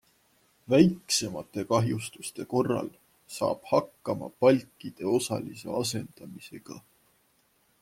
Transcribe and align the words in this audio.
Väiksemate 0.73 1.65
kahjustuste 1.73 2.45
korral 2.53 2.89
saab 3.35 3.69
hakkama 3.73 4.31
palkide 4.45 5.09
osalise 5.13 5.73
asendamisega. 5.85 6.83